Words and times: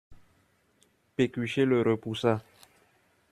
Pécuchet 1.15 1.63
le 1.63 1.83
repoussa. 1.83 2.41